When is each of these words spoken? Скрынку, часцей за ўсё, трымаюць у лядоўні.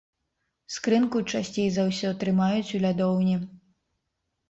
Скрынку, 0.75 1.21
часцей 1.35 1.69
за 1.77 1.87
ўсё, 1.91 2.09
трымаюць 2.25 2.73
у 2.81 2.83
лядоўні. 2.89 3.41